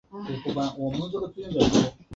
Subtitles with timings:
[0.19, 1.93] 成化十二年改为寻甸府。